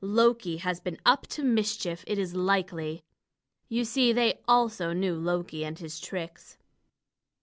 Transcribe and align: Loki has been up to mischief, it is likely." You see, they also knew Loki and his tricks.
Loki 0.03 0.57
has 0.57 0.79
been 0.79 0.97
up 1.05 1.27
to 1.27 1.43
mischief, 1.43 2.03
it 2.07 2.17
is 2.17 2.33
likely." 2.33 3.03
You 3.69 3.85
see, 3.85 4.11
they 4.11 4.39
also 4.47 4.93
knew 4.93 5.13
Loki 5.13 5.63
and 5.63 5.77
his 5.77 5.99
tricks. 5.99 6.57